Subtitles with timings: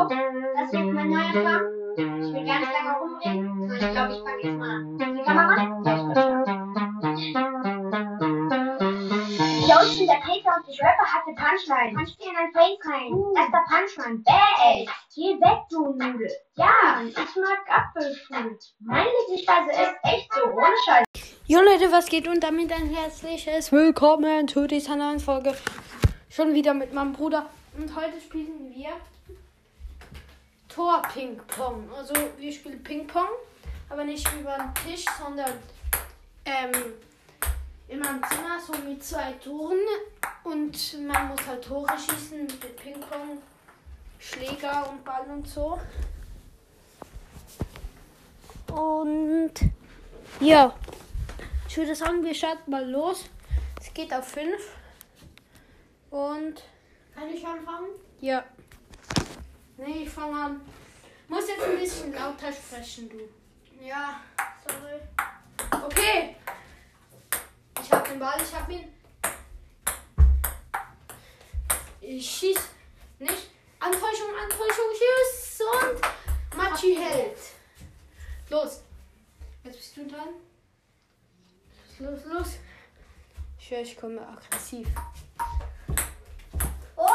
[0.00, 0.08] auch.
[0.08, 1.62] Das ist jetzt mein neuer Plan.
[1.96, 3.68] Ich will gar nicht lange rumreden.
[3.68, 4.98] So, ich glaube, ich fange jetzt mal an.
[4.98, 5.56] Die Kamera.
[9.66, 11.94] Ja, ich bin der Peter und ich Rapper hatte Punchline.
[11.94, 13.12] Punch dir in dein Face rein.
[13.36, 14.18] Erster Punchline.
[14.24, 16.30] Bäh, Geh weg, du Nudel.
[16.56, 18.62] Ja, ich mag Apfelschnitt.
[18.80, 21.04] Meine Sichtweise ist echt so, ohne Scheiß.
[21.46, 25.54] Jo Leute, was geht und damit ein herzliches Willkommen zu dieser neuen Folge.
[26.28, 27.46] Schon wieder mit meinem Bruder.
[27.76, 28.90] Und heute spielen wir
[30.74, 31.90] Tor-Ping-Pong.
[31.96, 33.28] Also wir spielen Ping-Pong,
[33.88, 35.52] aber nicht über den Tisch, sondern
[36.44, 36.72] ähm,
[37.88, 39.78] in meinem Zimmer so mit zwei Toren.
[40.44, 43.42] Und man muss halt Tore schießen mit Ping-Pong,
[44.18, 45.78] Schläger und Ball und so.
[48.72, 49.52] Und
[50.40, 50.74] ja.
[51.68, 53.26] Ich würde sagen, wir starten mal los.
[53.80, 54.50] Es geht auf 5.
[56.10, 56.62] Und.
[57.14, 57.90] Kann ich anfangen?
[58.20, 58.44] Ja.
[59.80, 60.60] Nee, ich fange an.
[61.26, 63.16] Muss jetzt ein bisschen lauter sprechen, du.
[63.82, 64.20] Ja,
[64.66, 65.00] sorry.
[65.86, 66.36] Okay.
[67.82, 68.92] Ich hab den Ball, ich hab ihn.
[72.02, 72.58] Ich schieß
[73.20, 73.50] nicht.
[73.78, 77.38] Antäuschung, Antäuschung, Schuss und Machi hält.
[78.50, 78.82] Los.
[79.64, 80.28] Jetzt bist du dran.
[81.98, 82.48] Los, los, los.
[83.58, 84.88] Ich höre, ich komme aggressiv.
[86.96, 87.14] Oh!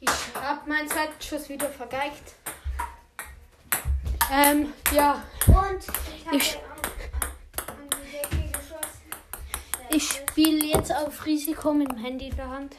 [0.00, 2.34] Ich habe meinen zweiten Schuss wieder vergeigt.
[4.30, 5.22] Ähm, ja.
[5.46, 5.82] Und
[6.16, 6.58] ich habe Ich-
[9.90, 12.76] Ich spiele jetzt auf Risiko mit dem Handy in der Hand.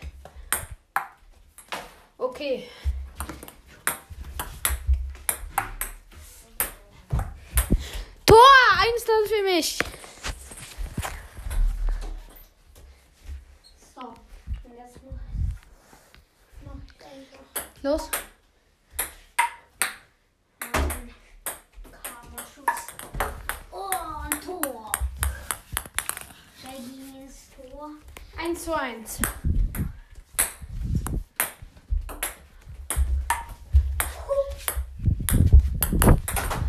[2.20, 2.70] Okay.
[8.26, 8.38] Tor!
[8.78, 9.80] 1-0 für mich.
[13.96, 15.14] So, und jetzt mach,
[16.66, 18.10] mach ich einfach Los.
[20.62, 21.14] einen
[22.04, 22.88] Kammerschuss.
[23.72, 23.90] Oh,
[24.24, 24.92] ein Tor.
[26.64, 27.90] Reggines Tor.
[28.38, 29.20] 1 zu 1.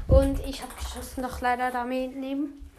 [0.08, 2.70] Und ich habe geschossen, doch leider daneben.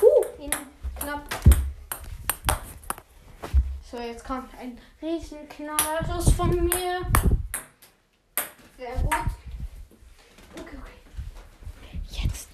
[0.00, 0.50] Uh, ihn
[1.00, 1.26] knapp.
[3.90, 7.00] So, jetzt kommt ein riesen Knallerschuss von mir.
[8.76, 9.12] Sehr gut.
[10.54, 12.00] Okay, okay.
[12.10, 12.48] Jetzt.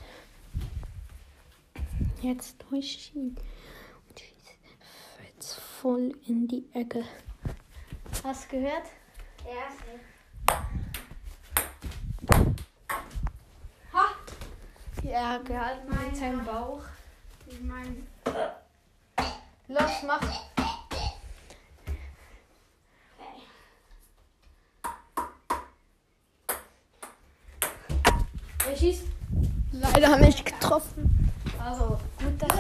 [2.24, 3.36] Jetzt durchschieben.
[4.08, 4.22] Und
[5.26, 7.04] jetzt voll in die Ecke.
[8.24, 8.86] Hast du gehört?
[9.46, 10.00] Erste.
[13.92, 14.06] Ha!
[15.02, 16.80] Ja, gehalten mit seinem Bauch.
[17.46, 17.94] Ich meine,
[19.68, 20.22] Los, mach.
[28.66, 29.04] Er schießt.
[29.72, 31.24] Leider nicht getroffen.
[31.64, 32.58] Also, gut, dass.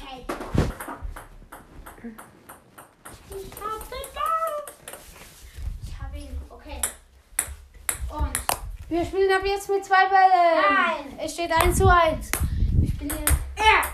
[0.00, 0.24] hey.
[3.28, 4.64] Ich hab den Ball.
[5.82, 6.30] Ich hab ihn.
[6.48, 6.80] Okay.
[8.08, 8.38] Und
[8.92, 11.08] Wir spielen ab jetzt mit zwei Bällen.
[11.08, 11.18] Nein.
[11.18, 12.30] Es steht 1 zu 1.
[12.72, 13.32] Wir spielen jetzt.
[13.56, 13.84] er.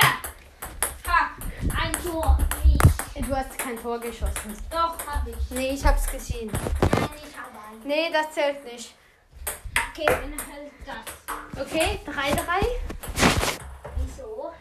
[0.00, 1.12] Er.
[1.12, 1.30] Ha.
[1.78, 2.38] Ein Tor.
[2.64, 3.22] Ich.
[3.22, 4.56] Du hast kein Tor geschossen.
[4.70, 5.36] Doch, hab ich.
[5.50, 6.50] Nee, ich hab's gesehen.
[6.50, 7.86] Nein, ich habe einen.
[7.86, 8.94] Nee, das zählt nicht.
[9.92, 11.66] Okay, dann halt das.
[11.66, 12.66] Okay, 3-3.
[13.98, 14.52] Wieso?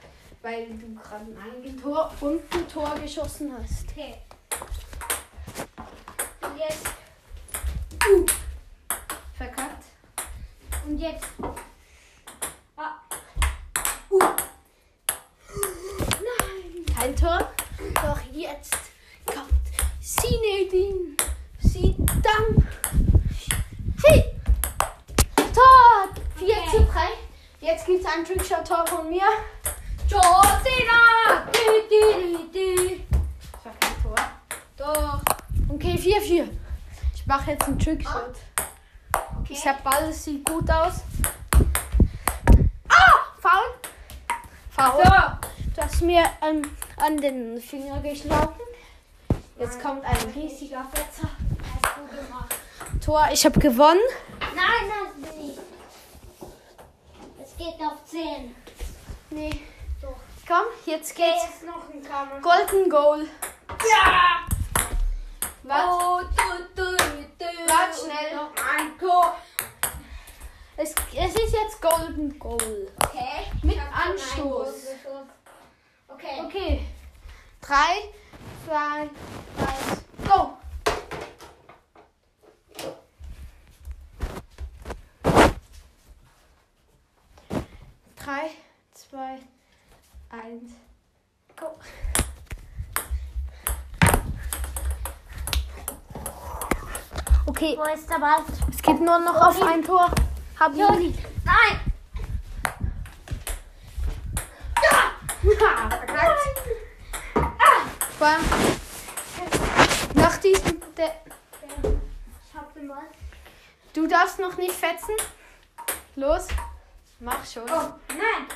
[0.42, 3.90] Weil du gerade ein Eigentor und ein Tor geschossen hast.
[3.92, 4.16] Okay.
[6.42, 6.86] Und jetzt.
[8.06, 8.26] Uh.
[9.38, 9.84] Verkackt.
[10.88, 11.26] Und jetzt.
[12.78, 12.94] Ah.
[14.10, 14.20] Uh.
[16.00, 16.86] Nein.
[16.98, 17.52] Kein Tor.
[17.96, 18.78] Doch jetzt
[19.26, 19.50] kommt
[20.00, 21.18] Sinedin.
[21.60, 22.68] Sidam.
[24.06, 24.24] Hey.
[25.54, 26.10] Tor.
[26.38, 26.70] 4 Okay.
[26.72, 27.02] zu 3.
[27.60, 29.24] Jetzt gibt es ein Trickshot-Tor von mir.
[30.08, 31.44] Josina.
[32.54, 34.16] Das war kein Tor.
[34.78, 35.22] Doch.
[35.70, 36.48] Okay, 4-4.
[37.16, 38.36] Ich mache jetzt einen Trickshot.
[39.44, 39.54] Okay.
[39.56, 41.02] Dieser Ball sieht gut aus.
[42.88, 43.14] Ah!
[43.40, 43.74] Foul.
[44.72, 45.04] Foul.
[45.76, 46.66] Du hast mir an,
[46.98, 48.54] an den Finger geschlagen.
[49.60, 51.30] Jetzt kommt ein riesiger Fetzer.
[51.84, 52.56] Hast du gemacht.
[53.04, 54.00] Tor, ich habe gewonnen.
[54.56, 55.60] Nein, das nicht.
[57.44, 58.56] Es geht auf 10.
[59.32, 59.62] Nee.
[60.02, 60.16] Doch.
[60.48, 61.44] Komm, jetzt geht's.
[61.56, 62.40] ist noch ein Kammer.
[62.42, 63.28] Golden Goal.
[63.70, 64.46] Ja!
[65.64, 66.20] Warte, Oh,
[66.76, 66.93] du, du,
[67.68, 67.74] du.
[67.74, 68.36] Wart schnell.
[68.36, 69.36] Noch ein Tor.
[70.78, 72.92] es, es ist jetzt Golden Goal.
[73.04, 73.48] Okay.
[73.62, 74.88] Mit Anstoß.
[76.08, 76.42] Okay.
[76.46, 76.86] Okay.
[77.62, 78.10] Drei,
[78.66, 79.10] zwei,
[79.58, 80.58] eins, go!
[88.18, 88.52] Drei,
[88.94, 89.40] zwei,
[90.30, 90.74] eins,
[91.56, 91.78] go!
[97.46, 98.40] Okay, Wo ist der Ball?
[98.70, 100.10] es geht nur noch auf ein Tor.
[100.60, 101.14] Hab Joli.
[101.44, 101.80] Nein.
[104.82, 105.12] Ja.
[108.18, 108.44] Vor allem
[110.16, 110.82] nach diesem.
[110.96, 111.16] Der,
[112.48, 113.04] Ich hab den Ball.
[113.94, 115.16] du darfst noch nicht fetzen.
[116.16, 116.48] Los,
[117.20, 117.64] mach schon.
[117.64, 118.48] Oh, nein.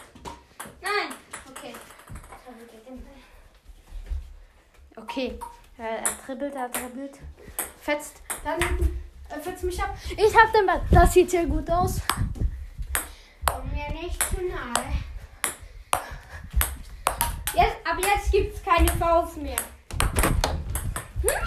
[0.81, 1.13] Nein.
[1.49, 1.73] Okay.
[4.95, 5.39] Okay,
[5.77, 7.19] er, er dribbelt, er dribbelt.
[7.81, 9.95] Fetzt, dann äh, fetzt mich ab.
[10.15, 10.81] Ich hab den Ball.
[10.89, 12.01] Das sieht sehr gut aus.
[13.45, 14.85] Komm mir nicht zu nahe.
[17.53, 19.57] Jetzt, ab jetzt gibt's keine Fouls mehr.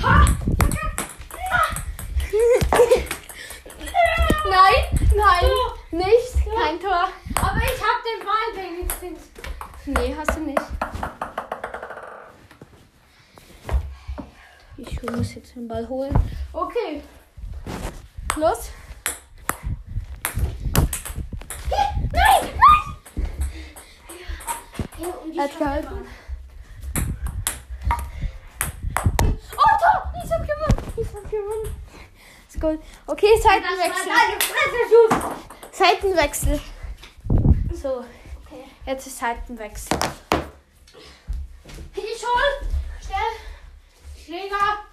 [0.02, 0.24] Ha!
[4.50, 4.74] Nein,
[5.14, 5.50] nein,
[5.92, 6.34] nicht.
[6.44, 7.08] Kein Tor.
[7.36, 9.20] Aber ich hab den Ball wenigstens.
[9.86, 10.79] Nee, hast du nicht.
[15.02, 16.14] Ich muss jetzt den Ball holen.
[16.52, 17.02] Okay.
[18.36, 18.70] Los.
[21.70, 22.10] Nein!
[22.12, 22.50] Nein!
[25.36, 26.06] Er hat gehalten.
[29.56, 30.12] Oh, Tor!
[30.22, 30.92] Ich hab gewonnen.
[30.96, 31.74] Ich hab gewonnen.
[32.48, 32.78] Ist gut.
[33.06, 34.12] Okay, Seitenwechsel.
[35.72, 36.60] Seitenwechsel.
[37.72, 38.04] So,
[38.44, 38.64] Okay.
[38.84, 39.98] jetzt ist Seitenwechsel.
[41.94, 42.68] Ich hol.
[43.00, 43.32] Schnell.
[44.22, 44.84] Schläger.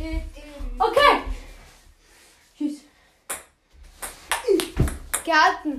[0.00, 1.22] Okay.
[2.56, 2.80] Tschüss.
[5.24, 5.78] Gehalten.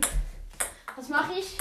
[0.95, 1.57] Was mache ich?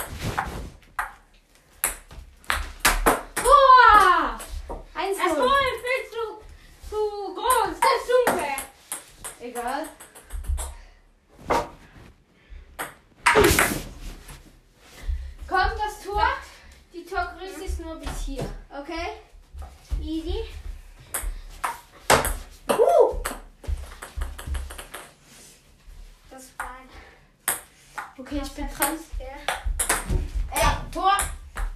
[28.31, 28.97] Okay, ich bin dran.
[29.19, 30.61] der.
[30.63, 31.17] Ja, Tor.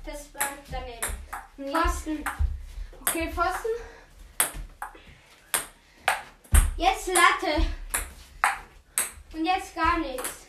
[0.05, 1.01] Das war daneben.
[1.57, 1.73] Nee.
[1.73, 2.25] Pfosten.
[3.01, 3.71] Okay, Pfosten.
[6.77, 7.67] Jetzt Latte.
[9.33, 10.47] Und jetzt gar nichts.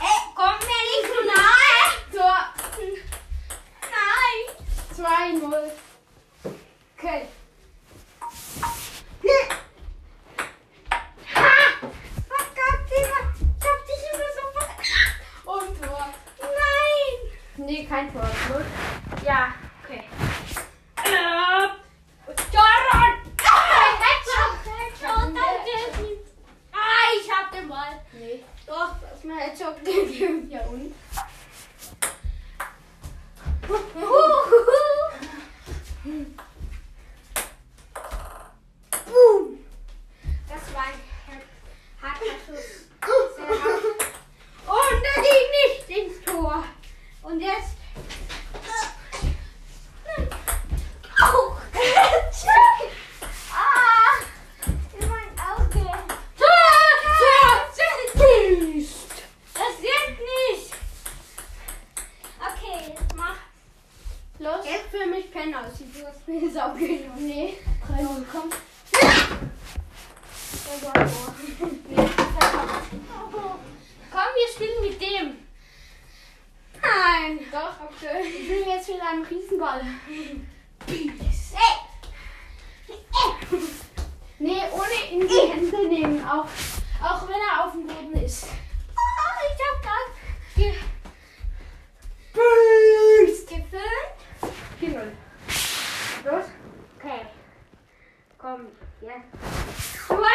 [0.00, 1.82] Ey, komm mir nicht so nahe.
[2.12, 2.40] Tor.
[3.92, 5.42] Nein.
[5.42, 5.70] 2-0.
[6.96, 7.28] Okay.
[11.34, 11.50] Ha!
[12.28, 13.20] Verkackt, Digga.
[13.36, 15.18] Ich hab dich immer so verkackt.
[15.44, 16.06] Und Tor.
[16.40, 17.66] Nein.
[17.66, 18.28] Nee, kein Tor.
[18.48, 18.64] Null.
[19.24, 19.54] Ja,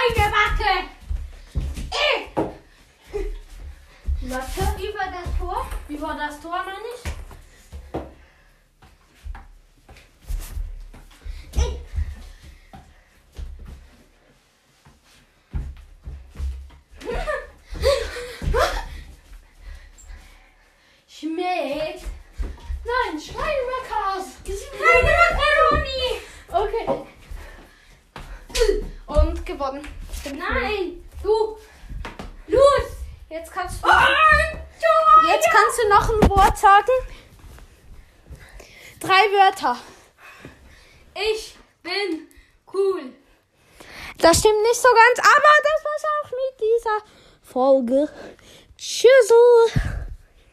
[0.10, 0.49] 一点吧。
[33.60, 33.88] Kannst du.
[35.28, 36.92] Jetzt kannst du noch ein Wort sagen.
[39.00, 39.78] Drei Wörter.
[41.16, 42.28] Ich bin
[42.74, 43.14] cool.
[44.18, 47.00] Das stimmt nicht so ganz, aber das war's auch mit dieser
[47.42, 48.10] Folge.
[48.78, 49.99] Tschüss.